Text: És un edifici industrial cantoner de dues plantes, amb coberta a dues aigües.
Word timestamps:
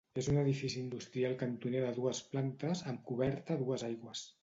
És 0.19 0.27
un 0.29 0.37
edifici 0.43 0.79
industrial 0.83 1.37
cantoner 1.43 1.83
de 1.85 1.93
dues 2.01 2.25
plantes, 2.33 2.85
amb 2.93 3.07
coberta 3.13 3.55
a 3.59 3.63
dues 3.65 3.91
aigües. 3.95 4.31